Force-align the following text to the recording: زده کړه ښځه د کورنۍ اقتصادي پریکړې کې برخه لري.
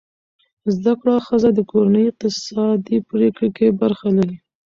زده 0.75 0.93
کړه 0.99 1.15
ښځه 1.27 1.49
د 1.53 1.59
کورنۍ 1.71 2.03
اقتصادي 2.07 2.97
پریکړې 3.09 3.49
کې 3.57 3.67
برخه 3.81 4.07
لري. 4.17 4.37